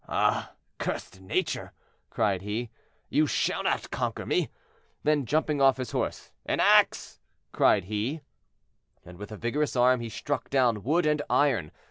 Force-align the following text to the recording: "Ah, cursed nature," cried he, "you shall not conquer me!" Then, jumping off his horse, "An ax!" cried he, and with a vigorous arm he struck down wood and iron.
"Ah, 0.09 0.53
cursed 0.79 1.21
nature," 1.21 1.73
cried 2.09 2.41
he, 2.41 2.71
"you 3.07 3.27
shall 3.27 3.61
not 3.61 3.91
conquer 3.91 4.25
me!" 4.25 4.49
Then, 5.03 5.27
jumping 5.27 5.61
off 5.61 5.77
his 5.77 5.91
horse, 5.91 6.31
"An 6.43 6.59
ax!" 6.59 7.19
cried 7.51 7.83
he, 7.83 8.21
and 9.05 9.19
with 9.19 9.31
a 9.31 9.37
vigorous 9.37 9.75
arm 9.75 9.99
he 9.99 10.09
struck 10.09 10.49
down 10.49 10.81
wood 10.81 11.05
and 11.05 11.21
iron. 11.29 11.71